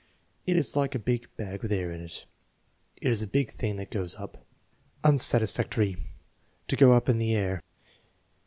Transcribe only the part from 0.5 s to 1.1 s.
is like a